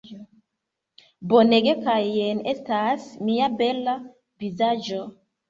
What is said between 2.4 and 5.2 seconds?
estas mia bela vizaĝo